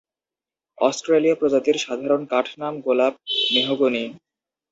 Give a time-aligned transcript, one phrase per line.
[0.77, 3.13] অস্ট্রেলীয় প্রজাতির সাধারণ কাঠ নাম গোলাপ
[3.53, 4.03] মেহগনি।